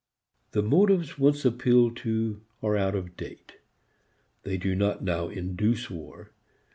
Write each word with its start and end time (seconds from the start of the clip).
The 0.53 0.63
motives 0.63 1.19
once 1.19 1.45
appealed 1.45 1.95
to 1.97 2.41
are 2.63 2.75
out 2.75 2.95
of 2.95 3.15
date; 3.15 3.57
they 4.41 4.57
do 4.57 4.73
not 4.73 5.03
now 5.03 5.29
induce 5.29 5.91
war. 5.91 6.31